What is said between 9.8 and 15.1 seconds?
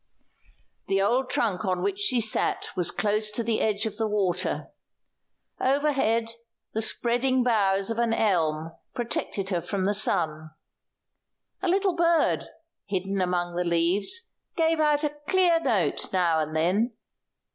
the sun; a little bird, hidden among the leaves, gave out